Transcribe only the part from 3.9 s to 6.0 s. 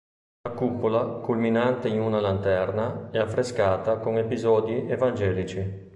con episodi evangelici.